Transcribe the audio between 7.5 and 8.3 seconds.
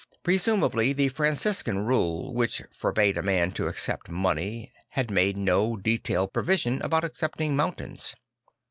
mountains.